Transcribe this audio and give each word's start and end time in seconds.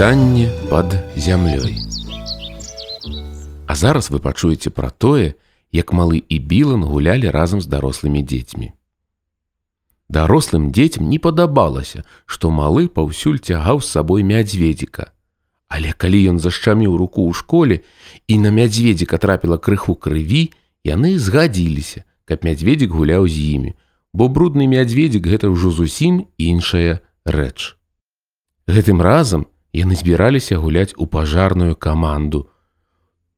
Пытанне 0.00 0.48
пад 0.70 0.96
зямлёй. 1.14 1.76
А 3.68 3.74
зараз 3.74 4.08
вы 4.08 4.18
пачуеце 4.18 4.70
пра 4.72 4.88
тое, 4.88 5.36
як 5.76 5.92
малы 5.92 6.24
і 6.24 6.38
білан 6.38 6.88
гулялі 6.88 7.28
разам 7.28 7.60
з 7.60 7.68
дарослымі 7.68 8.24
дзецьмі. 8.24 8.72
Дарослым 10.08 10.72
дзецям 10.72 11.04
не 11.12 11.18
падабалася, 11.20 12.08
што 12.24 12.48
малы 12.48 12.88
паўсюль 12.88 13.44
цягаў 13.44 13.84
з 13.84 13.92
сабой 13.92 14.24
мядзведзіка. 14.24 15.12
Але 15.68 15.92
калі 15.92 16.32
ён 16.32 16.40
зашчаміў 16.40 16.96
руку 16.96 17.28
ў 17.28 17.36
школе 17.36 17.84
і 18.24 18.40
на 18.40 18.56
мядзведзіка 18.56 19.20
трапіла 19.20 19.60
крыху 19.60 20.00
крыві, 20.00 20.48
яны 20.80 21.20
згадзіліся, 21.20 22.08
каб 22.24 22.48
мядзведзік 22.48 22.88
гуляў 22.88 23.28
з 23.28 23.36
імі, 23.52 23.76
бо 24.16 24.32
брудны 24.32 24.64
мядзведзік 24.64 25.28
гэта 25.28 25.52
ўжо 25.52 25.68
зусім 25.68 26.24
іншая 26.40 27.04
рэч. 27.28 27.76
Гэтым 28.64 29.04
разам 29.04 29.44
яны 29.72 29.94
збіраліся 29.94 30.58
гуляць 30.58 30.94
у 30.96 31.06
пажарную 31.06 31.76
каманду, 31.76 32.48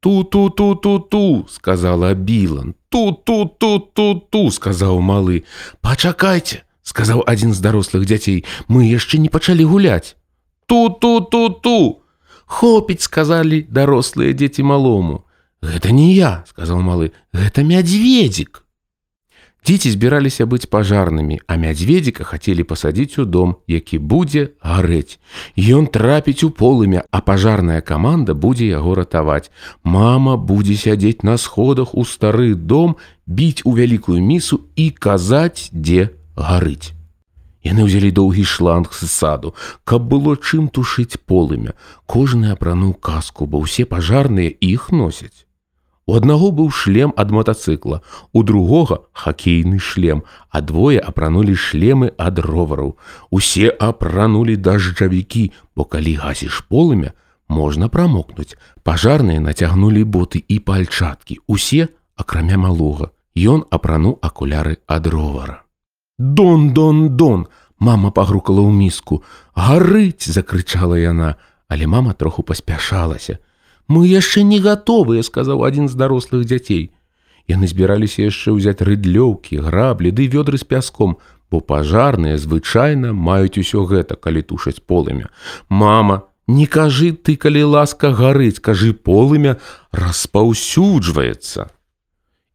Ту-ту-ту-ту-ту, 0.03 1.45
сказала 1.49 2.13
Білан. 2.13 2.75
Ту-ту-ту-ту-ту, 2.89 4.51
сказаў 4.51 4.99
малы. 4.99 5.47
Пачакайце, 5.79 6.67
сказаў 6.83 7.23
адзін 7.23 7.55
з 7.55 7.63
дарослых 7.63 8.03
дзяцей. 8.03 8.43
Мы 8.67 8.91
яшчэ 8.91 9.15
не 9.23 9.31
пачалі 9.31 9.63
гуляць. 9.63 10.19
Ту-ту-ту-ту. 10.67 12.03
Хопіць, 12.45 13.07
сказалі 13.07 13.63
дарослыя 13.71 14.35
дзеці 14.35 14.67
малому. 14.67 15.23
Гэта 15.63 15.95
не 15.95 16.11
я, 16.11 16.43
сказаў 16.51 16.83
малы, 16.83 17.15
гэта 17.31 17.63
мядзведзік. 17.63 18.62
Дзеці 19.63 19.95
збіраліся 19.95 20.43
быць 20.43 20.67
пажарнымі, 20.67 21.39
а 21.47 21.55
мядзведзіка 21.55 22.27
хацелі 22.27 22.67
пасадзіць 22.67 23.23
у 23.23 23.25
дом, 23.25 23.55
які 23.71 23.95
будзе 23.95 24.51
гарэць. 24.59 25.19
Ён 25.55 25.87
трапіць 25.87 26.43
у 26.43 26.49
полымя, 26.51 27.07
а 27.11 27.23
пажарная 27.23 27.79
каманда 27.79 28.35
будзе 28.35 28.67
яго 28.67 28.95
ратаваць. 28.99 29.47
Мама 29.83 30.35
будзе 30.35 30.75
сядзець 30.75 31.23
на 31.23 31.37
сходах 31.39 31.95
у 31.95 32.03
стары 32.03 32.55
дом, 32.55 32.97
біць 33.25 33.63
у 33.63 33.71
вялікую 33.71 34.19
місу 34.19 34.59
і 34.75 34.91
казаць, 34.91 35.71
дзе 35.71 36.11
гарыць. 36.35 36.91
Яны 37.63 37.87
ўзялі 37.87 38.11
доўгі 38.11 38.43
шланг 38.43 38.91
з 38.91 39.07
саду, 39.07 39.55
каб 39.87 40.11
было 40.11 40.35
чым 40.35 40.67
тушыць 40.67 41.15
полымя. 41.23 41.79
Кожны 42.03 42.51
апрануў 42.51 42.99
каску, 42.99 43.47
бо 43.47 43.63
ўсе 43.63 43.87
пажарныя 43.87 44.51
іх 44.59 44.91
носяць. 44.91 45.47
У 46.05 46.15
аднаго 46.19 46.51
быў 46.51 46.67
шлем 46.69 47.13
ад 47.15 47.31
мотацыкла, 47.31 48.01
у 48.33 48.43
другога 48.43 48.99
хакейны 49.13 49.79
шлем, 49.79 50.23
а 50.49 50.59
двое 50.59 50.99
апранулі 50.99 51.55
шлемы 51.55 52.11
ад 52.17 52.39
ровараў. 52.43 52.97
Усе 53.31 53.71
апранулі 53.71 54.57
дажджавікі, 54.57 55.51
бо 55.75 55.87
калі 55.87 56.15
гасіш 56.19 56.67
полымя, 56.67 57.15
можна 57.47 57.87
прамокнуць. 57.87 58.59
Пажарныя 58.83 59.39
нацягнулі 59.39 60.03
боты 60.03 60.43
і 60.43 60.59
пальчаткі. 60.59 61.39
Усе, 61.47 61.87
акрамя 62.19 62.59
малога, 62.59 63.11
Ён 63.33 63.63
апрануў 63.73 64.19
акуляры 64.21 64.77
ад 64.85 65.07
ровара. 65.07 65.63
Дон, 66.19 66.73
дон, 66.73 67.17
дон! 67.17 67.47
Мама 67.79 68.11
пагрукала 68.11 68.61
ў 68.61 68.69
міску. 68.69 69.23
Гарыць! 69.57 70.29
закрычала 70.29 70.99
яна, 70.99 71.35
але 71.67 71.87
мама 71.87 72.13
троху 72.13 72.43
паспяшалася 72.43 73.39
мы 73.87 74.07
яшчэ 74.07 74.43
не 74.43 74.59
гатовыя 74.59 75.23
сказаў 75.23 75.63
адзін 75.63 75.89
з 75.89 75.95
дарослых 75.95 76.45
дзяцей. 76.45 76.91
Яны 77.47 77.67
збіраліся 77.67 78.27
яшчэ 78.27 78.55
ўзяць 78.55 78.81
рыдлёўкі 78.81 79.59
граблі 79.59 80.11
ды 80.11 80.27
вёдры 80.27 80.57
з 80.57 80.63
пяском 80.63 81.17
бо 81.51 81.59
пажарныя 81.59 82.37
звычайна 82.37 83.13
маюць 83.13 83.59
усё 83.59 83.83
гэта 83.85 84.15
калі 84.15 84.41
тушаць 84.41 84.81
полымя. 84.81 85.29
Мама 85.69 86.23
не 86.47 86.65
кажы 86.67 87.11
ты 87.13 87.35
калі 87.35 87.63
ласка 87.63 88.11
гарыць 88.11 88.59
кажы 88.59 88.93
полымя 88.93 89.57
распаўсюджваецца 89.91 91.71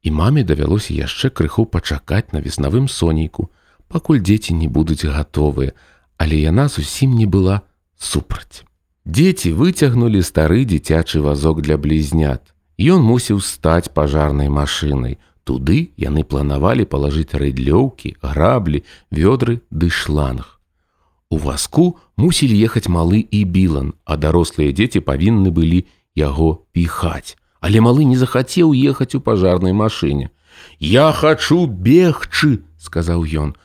і 0.03 0.11
маме 0.13 0.45
давялося 0.45 0.93
яшчэ 0.95 1.31
крыху 1.31 1.65
пачакаць 1.65 2.33
на 2.33 2.45
веснавым 2.45 2.89
сонейку 2.89 3.51
пакуль 3.89 4.21
дзеці 4.21 4.55
не 4.55 4.69
будуць 4.69 5.05
гатовыя 5.05 5.73
але 6.19 6.37
яна 6.37 6.69
зусім 6.69 7.17
не 7.17 7.27
была 7.27 7.63
супраць 7.97 8.68
Дзеці 9.09 9.55
выцягнулі 9.57 10.21
стары 10.21 10.69
дзіцячы 10.69 11.25
вазок 11.25 11.63
для 11.65 11.81
блізнят. 11.81 12.53
Ён 12.77 13.01
мусіў 13.01 13.41
стаць 13.41 13.89
пажарнай 13.89 14.53
машынай. 14.53 15.17
Туды 15.49 15.97
яны 15.97 16.29
планавалі 16.29 16.85
палажыць 16.85 17.33
рыдлёўкі, 17.33 18.21
граблі, 18.21 18.85
вёдры 19.09 19.65
ды 19.73 19.89
шланг. 19.89 20.61
У 21.33 21.41
вазку 21.41 21.97
мусілі 22.21 22.53
ехаць 22.69 22.93
малы 22.93 23.25
і 23.25 23.41
білан, 23.49 23.97
а 24.05 24.21
дарослыя 24.21 24.77
дзеці 24.77 25.01
павінны 25.01 25.57
былі 25.57 25.89
яго 26.13 26.69
піхаць. 26.77 27.41
Але 27.65 27.81
малы 27.81 28.05
не 28.05 28.21
захацеў 28.21 28.77
ехаць 28.77 29.17
у 29.17 29.25
пажарнай 29.25 29.73
машыне. 29.73 30.29
Я 30.85 31.13
хачу 31.17 31.65
бегчы, 31.65 32.61
сказаў 32.77 33.25
ён. 33.25 33.57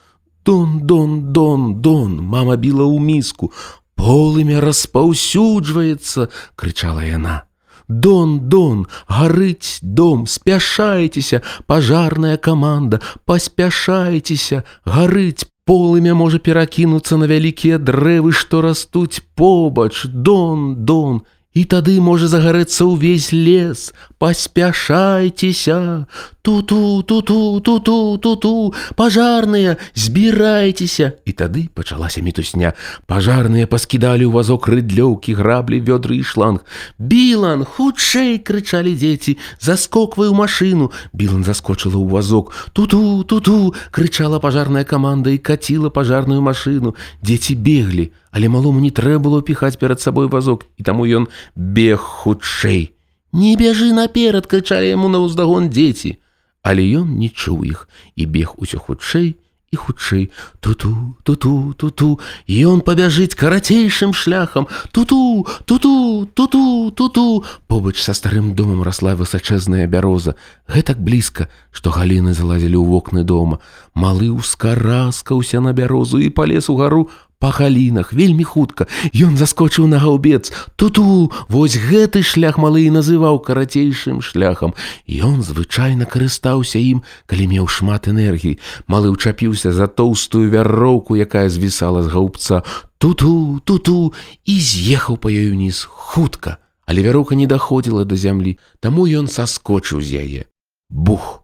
Дон, 0.48 0.88
дон, 0.88 1.34
дон, 1.36 1.82
дон, 1.84 2.20
мама 2.24 2.56
біла 2.56 2.88
ў 2.88 3.00
міску, 3.00 3.52
полымя 3.96 4.62
распаўсюджваецца 4.62 6.30
крычала 6.56 7.04
яна. 7.06 7.44
Дон 7.88 8.50
дон 8.50 8.88
гарыць 9.08 9.80
дом 9.82 10.26
спяшайцеся 10.28 11.42
пажарная 11.68 12.38
каманда 12.38 13.02
паспяшайцеся 13.26 14.64
гарыць 14.86 15.46
полымя 15.66 16.14
можа 16.16 16.40
перакінуцца 16.40 17.18
на 17.18 17.28
вялікія 17.28 17.78
дрэвы 17.78 18.32
што 18.32 18.62
растуць 18.62 19.22
побач. 19.36 20.06
Дон 20.06 20.86
дон 20.86 21.24
І 21.54 21.70
тады 21.70 22.02
можа 22.02 22.26
загарэцца 22.26 22.82
ўвесь 22.90 23.30
лес, 23.30 23.94
паспяшайцеся, 24.18 26.10
ту-ту, 26.42 27.06
ту-ту, 27.06 27.62
ту-ту, 27.62 28.18
ту-ту, 28.18 28.74
пажарныя, 28.98 29.78
збірайцеся. 29.94 31.14
І 31.30 31.32
тады 31.38 31.70
пачалася 31.70 32.26
мітусня. 32.26 32.74
Пажарныя 33.06 33.70
паскідалі 33.70 34.26
ў 34.26 34.34
вазок 34.34 34.66
рыдлёўкі, 34.66 35.38
граблі, 35.38 35.78
вёдры 35.78 36.18
і 36.18 36.26
шланг. 36.26 36.66
Білан, 36.98 37.70
хутчэй 37.70 38.42
крычалі 38.42 38.98
дзеці, 38.98 39.38
заскоквай 39.62 40.34
у 40.34 40.36
машыну. 40.36 40.90
Білан 41.14 41.46
заскочыла 41.46 42.02
ў 42.02 42.10
вазок. 42.10 42.50
Ту-ту, 42.74 43.22
ту-ту, 43.30 43.78
крычала 43.94 44.42
пажарная 44.42 44.90
каманда 44.90 45.30
і 45.30 45.38
каціла 45.38 45.94
пажарную 45.94 46.42
машыну. 46.42 46.98
Дзеці 47.22 47.54
беглі 47.62 48.10
але 48.34 48.50
малому 48.50 48.82
не 48.82 48.90
трэба 48.90 49.30
было 49.30 49.40
піхаць 49.46 49.78
перад 49.78 50.02
сабой 50.02 50.28
вазок 50.28 50.66
і 50.82 50.84
таму 50.84 51.06
ён 51.06 51.30
бег 51.56 52.00
хутчэй 52.00 52.92
не 53.34 53.56
бяжы 53.58 53.94
наперад 53.94 54.48
крычалі 54.48 54.90
яму 54.94 55.10
на 55.10 55.24
ўздагон 55.24 55.70
дзеці 55.70 56.18
але 56.64 56.84
ён 57.04 57.18
не 57.20 57.30
чуў 57.30 57.64
іх 57.68 57.88
і 58.16 58.26
бег 58.26 58.56
усё 58.58 58.80
хутчэй 58.80 59.36
і 59.74 59.76
хутчэй 59.76 60.30
туту 60.62 61.18
туту 61.26 61.74
туту 61.74 62.20
ён 62.48 62.86
пабяжыць 62.86 63.34
карацейшым 63.34 64.14
шляхам. 64.14 64.70
Туту 64.94 65.48
туту 65.66 66.30
туту 66.34 66.94
туту 66.94 67.44
побач 67.68 67.98
са 67.98 68.14
старым 68.14 68.54
домам 68.54 68.86
расла 68.86 69.18
высачэзная 69.18 69.90
бяроза. 69.90 70.38
Гэтак 70.70 71.02
блізка 71.02 71.50
што 71.74 71.90
галіны 71.90 72.38
залазілі 72.38 72.78
ў 72.78 72.86
вокны 72.86 73.26
дома. 73.26 73.58
Малы 73.98 74.30
ўскараскаўся 74.30 75.58
на 75.58 75.74
бярозу 75.74 76.22
і 76.22 76.30
палез 76.30 76.70
у 76.70 76.78
гару 76.78 77.10
па 77.44 77.52
галінах 77.52 78.14
вельмі 78.16 78.48
хутка. 78.48 78.88
Ён 79.12 79.36
заскочыў 79.36 79.84
на 79.92 80.00
гаўбец 80.00 80.56
туту 80.80 81.28
вось 81.52 81.76
гэты 81.76 82.24
шлях 82.24 82.56
малы 82.56 82.88
і 82.88 82.96
называў 82.96 83.44
карацейшым 83.44 84.24
шляхам. 84.24 84.72
Ён 85.12 85.44
звычайна 85.44 86.08
карыстаўся 86.08 86.80
ім 86.80 87.04
калі 87.28 87.52
меў 87.52 87.68
шмат 87.68 88.08
энергій 88.08 88.64
малы 88.88 89.12
ўчапіўся 89.12 89.76
за 89.76 89.92
тоўстую 89.92 90.48
вяроўку 90.56 91.20
якая 91.20 91.52
звісала 91.52 92.08
з 92.08 92.16
гаўбца 92.16 92.64
туту 92.96 93.60
туту 93.68 94.16
і 94.48 94.56
з'ехаў 94.64 95.20
па 95.20 95.28
ёй 95.28 95.52
уніз. 95.52 95.84
Хутка. 95.84 96.64
Але 96.88 97.04
вяроўка 97.04 97.36
не 97.36 97.44
даходзіла 97.44 98.08
да 98.08 98.16
зямлі. 98.16 98.56
Таму 98.80 99.04
ён 99.04 99.28
саскочыў 99.28 100.00
з 100.00 100.24
яе. 100.24 100.42
Бух! 100.88 101.44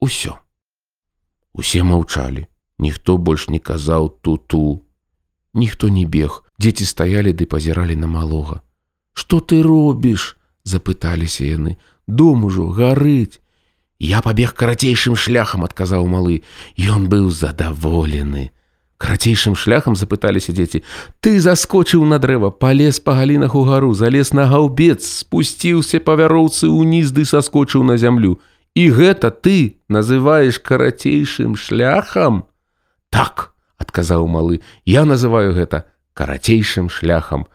Усё. 0.00 0.40
Усе 1.52 1.84
маўчалі. 1.84 2.48
Ніхто 2.80 3.20
больш 3.20 3.52
не 3.52 3.60
казаў 3.60 4.08
туту 4.24 4.87
ніхто 5.54 5.88
не 5.88 6.06
бег. 6.06 6.44
Дзеці 6.58 6.84
стаялі 6.84 7.32
ды 7.32 7.46
пазіралі 7.46 7.96
на 7.96 8.06
малога 8.06 8.62
что 9.18 9.40
ты 9.40 9.62
робіш 9.66 10.36
запыталіся 10.62 11.42
яны 11.42 11.74
дом 12.06 12.44
ужо 12.46 12.68
гарыць 12.70 13.42
я 13.98 14.22
пабег 14.22 14.54
карацейшым 14.54 15.18
шляхам 15.18 15.66
адказаў 15.66 16.06
малы 16.12 16.36
ён 16.78 17.08
быў 17.10 17.26
задаволены 17.34 18.44
карацейшым 19.02 19.58
шляхам 19.58 19.98
запыталіся 19.98 20.54
дзеці 20.54 20.84
ты 21.18 21.34
заскочыў 21.42 22.06
на 22.06 22.20
дрэва 22.22 22.52
палез 22.64 23.02
па 23.02 23.18
галінах 23.18 23.58
у 23.58 23.64
гару 23.66 23.90
залез 23.98 24.30
на 24.38 24.46
гаўбец 24.54 25.02
спусціўся 25.26 25.98
па 25.98 26.14
вяроўцы 26.22 26.70
ўніз 26.70 27.10
ды 27.10 27.26
саскочыў 27.26 27.82
на 27.90 27.98
зямлю. 27.98 28.38
І 28.78 28.94
гэта 28.94 29.34
ты 29.34 29.82
называеш 29.88 30.62
карацейшым 30.62 31.58
шляхам 31.58 32.44
так 33.10 33.50
адказаў 33.88 34.28
малы 34.28 34.60
я 34.84 35.08
называю 35.08 35.56
гэта 35.56 35.88
карацейшым 36.12 36.92
шляхам 36.92 37.48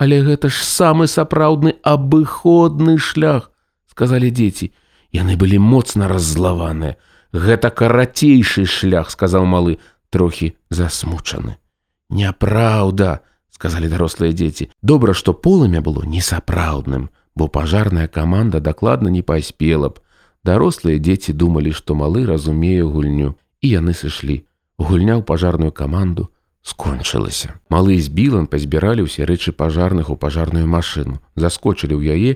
Але 0.00 0.22
гэта 0.24 0.48
ж 0.48 0.64
самы 0.64 1.04
сапраўдны 1.12 1.76
абыходны 1.84 2.96
шлях, 2.96 3.52
сказалі 3.84 4.32
дзеці. 4.32 4.72
Яны 5.12 5.36
былі 5.36 5.60
моцна 5.60 6.08
раззлаваныя. 6.08 6.96
Гэта 7.36 7.68
карацейшы 7.68 8.64
шлях, 8.64 9.12
сказаў 9.12 9.44
малы, 9.44 9.76
трохі 10.08 10.56
засмучаны. 10.72 11.60
Няпраўда, 12.08 13.20
сказалі 13.52 13.92
дарослыя 13.92 14.32
дзеці. 14.32 14.72
Добра, 14.80 15.12
што 15.12 15.36
полымя 15.36 15.84
было 15.84 16.08
несапраўдным, 16.08 17.10
бо 17.36 17.52
пажарная 17.52 18.08
каманда 18.08 18.64
дакладна 18.64 19.12
не 19.12 19.20
паспела 19.20 19.92
б. 19.92 20.00
Дарослыя 20.48 20.96
дзеці 20.96 21.36
думалі, 21.36 21.76
што 21.76 21.92
малы 21.92 22.24
разумее 22.24 22.88
гульню, 22.88 23.36
і 23.60 23.76
яны 23.76 23.92
сышлі. 23.92 24.48
Гульня 24.80 25.20
ў 25.20 25.22
пажарную 25.28 25.76
каманду 25.76 26.32
скончылася. 26.64 27.60
Малы 27.68 28.00
з 28.00 28.08
білан 28.08 28.48
пазбіралі 28.48 29.04
ўсе 29.04 29.28
рэчы 29.28 29.52
пажарных 29.52 30.08
у 30.08 30.16
пажарную 30.16 30.64
машыну, 30.64 31.20
заскочылі 31.36 32.00
ў 32.00 32.16
яе 32.16 32.30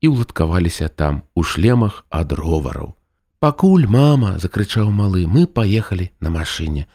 і 0.00 0.06
ўладкаваліся 0.08 0.88
там 0.88 1.28
у 1.36 1.44
шлемах 1.44 2.08
ад 2.08 2.32
ровараў. 2.32 2.96
Пакуль 3.36 3.84
мама 3.84 4.40
закрычаў 4.40 4.88
малы, 4.88 5.28
мы 5.28 5.44
паехалі 5.44 6.08
на 6.24 6.32
машыне. 6.32 6.88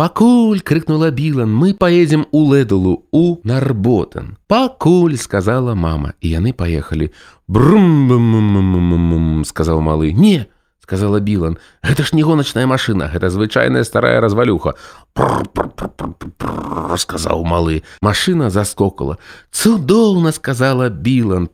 Пакуль 0.00 0.60
крыкнула 0.64 1.10
білан, 1.10 1.52
мы 1.52 1.74
поедем 1.74 2.24
у 2.30 2.48
лэдулу 2.48 3.04
у 3.12 3.40
нарботан. 3.44 4.38
Пакуль 4.46 5.16
сказала 5.16 5.74
мама, 5.74 6.14
і 6.20 6.28
яны 6.40 6.52
паехалі. 6.52 7.12
Брум 7.48 9.44
сказаў 9.44 9.80
малы. 9.80 10.12
Не, 10.12 10.46
сказала 10.88 11.20
білан, 11.20 11.58
гэта 11.84 12.00
ж 12.00 12.16
не 12.16 12.24
гоначная 12.24 12.64
машына, 12.64 13.12
гэта 13.12 13.28
звычайная 13.28 13.84
старая 13.84 14.24
развалюха. 14.24 14.72
сказаў 16.96 17.44
малы. 17.44 17.82
Машына 18.00 18.48
заскокала. 18.48 19.18
Цудоўна 19.52 20.32
сказала 20.32 20.88
білан. 20.88 21.48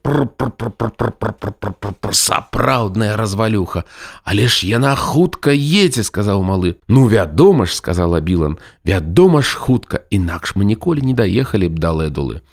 сапраўдная 2.13 3.17
развалюха. 3.17 3.83
Але 4.23 4.47
ж 4.47 4.71
яна 4.71 4.95
хутка 4.95 5.51
едзе, 5.51 6.07
сказаў 6.07 6.47
малы. 6.47 6.79
Ну 6.87 7.09
вядома 7.11 7.67
ж, 7.67 7.75
сказала 7.75 8.21
білан, 8.21 8.59
вядома 8.87 9.43
ж 9.43 9.59
хутка, 9.59 10.07
інакш 10.15 10.55
мы 10.55 10.63
ніколі 10.63 11.03
не 11.03 11.15
даехалі 11.15 11.75
б 11.75 11.79
да 11.83 11.91
лэдулы. 11.91 12.47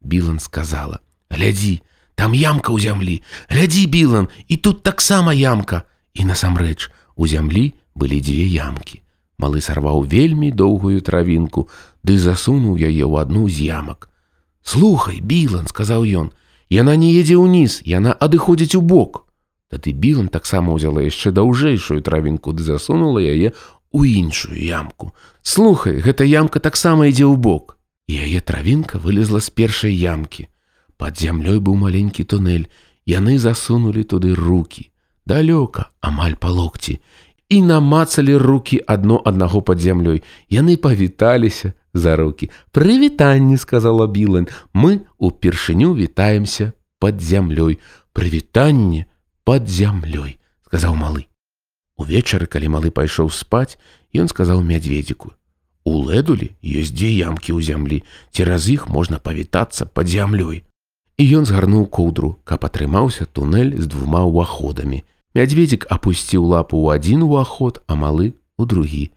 Білан 0.00 0.38
сказала: 0.38 0.98
«Глядзі, 1.30 1.82
там 2.14 2.34
ямка 2.34 2.72
ў 2.72 2.80
зямлі. 2.80 3.22
Глядзі, 3.48 3.86
Білан, 3.86 4.28
і 4.48 4.56
тут 4.56 4.82
таксама 4.82 5.32
ямка. 5.32 5.86
І 6.14 6.24
насамрэч, 6.24 6.90
у 7.14 7.28
зямлі 7.28 7.74
былі 7.94 8.18
дзве 8.18 8.48
ямкі. 8.50 9.02
Малы 9.38 9.62
сарваў 9.62 10.02
вельмі 10.02 10.50
доўгую 10.50 10.98
травінку, 10.98 11.68
ды 12.02 12.18
засунуў 12.18 12.74
яе 12.74 13.06
ў 13.06 13.22
адну 13.22 13.46
з 13.46 13.70
ямак. 13.70 14.10
Слухай, 14.66 15.20
Білан, 15.22 15.70
сказаў 15.70 16.02
ён, 16.02 16.34
яна 16.66 16.98
не 16.98 17.14
едзе 17.14 17.38
ўніз, 17.38 17.86
яна 17.86 18.18
адыходзіць 18.18 18.74
у 18.74 18.82
бок. 18.82 19.27
Тады 19.68 19.92
Білан 19.92 20.28
таксама 20.32 20.72
ўзяла 20.72 21.04
яшчэ 21.04 21.30
даўжэйшую 21.36 22.00
травінку 22.00 22.56
ды 22.56 22.64
засунула 22.64 23.20
яе 23.20 23.52
у 23.92 24.04
іншую 24.04 24.56
ямку. 24.56 25.12
Слухай, 25.42 26.00
гэта 26.00 26.24
ямка 26.24 26.60
таксама 26.60 27.08
ідзе 27.12 27.28
ў 27.28 27.36
бок. 27.36 27.76
Яе 28.08 28.40
травінка 28.40 28.96
вылезла 28.96 29.44
з 29.44 29.52
першай 29.52 29.92
ямкі. 29.92 30.48
Пад 30.96 31.20
зямлёй 31.20 31.60
быў 31.60 31.76
маленькі 31.76 32.24
тунель. 32.24 32.72
Яны 33.04 33.36
засунулі 33.38 34.04
туды 34.04 34.32
руки. 34.32 34.88
Далёка, 35.28 35.92
амаль 36.00 36.40
па 36.40 36.48
локці. 36.48 37.00
І 37.48 37.60
намацалі 37.62 38.36
руки 38.36 38.80
адно 38.86 39.20
аднаго 39.24 39.60
пад 39.60 39.80
зямлёй. 39.80 40.24
Яны 40.48 40.76
павіталіся 40.76 41.72
за 41.92 42.16
руки. 42.16 42.50
Прывітанне, 42.72 43.56
сказала 43.56 44.06
Білан, 44.06 44.48
мы 44.72 45.04
упершыню 45.20 45.92
вітаемся 45.92 46.72
пад 46.98 47.20
зямлёй. 47.20 47.78
Прывітанне, 48.12 49.04
под 49.48 49.64
зямлёй 49.64 50.36
сказаў 50.68 50.92
малы. 50.92 51.24
Увечары 51.96 52.44
калі 52.44 52.68
малы 52.68 52.90
пайшоў 52.92 53.30
спаць 53.32 53.80
ён 54.12 54.28
сказаў 54.28 54.60
мядзведзіку 54.60 55.32
у 55.88 55.92
лэдулі 56.08 56.48
ёсць 56.60 56.92
дзе 56.92 57.08
ямкі 57.16 57.56
ў 57.56 57.64
зямлі 57.64 57.98
цераз 58.28 58.68
іх 58.68 58.92
можна 58.92 59.16
павітацца 59.16 59.88
под 59.88 60.12
зямлёй 60.12 60.60
і 61.16 61.24
ён 61.40 61.48
згарнуў 61.48 61.88
коўдру 61.88 62.30
каб 62.44 62.68
атрымаўся 62.68 63.24
тунэль 63.24 63.72
з 63.80 63.88
двума 63.88 64.20
ўваходамі 64.28 65.00
мядзведзік 65.32 65.88
апусціў 65.96 66.44
лапу 66.44 66.84
ў 66.84 67.00
адзін 67.00 67.24
уваход 67.24 67.80
а 67.88 67.96
малы 67.96 68.36
у 68.60 68.68
другі 68.68 69.08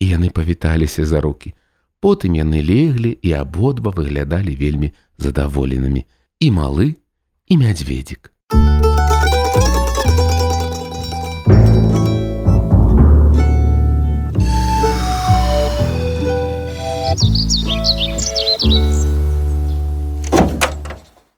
і 0.00 0.04
яны 0.16 0.32
павіталіся 0.32 1.04
за 1.04 1.20
руки. 1.20 1.52
Потым 2.00 2.40
яны 2.40 2.64
леглі 2.64 3.12
і 3.20 3.36
абодва 3.36 3.92
выглядалі 3.92 4.56
вельмі 4.56 4.94
задаволенымі 5.20 6.08
і 6.40 6.48
малы 6.56 6.92
і 7.52 7.60
мядзведзік. 7.60 8.32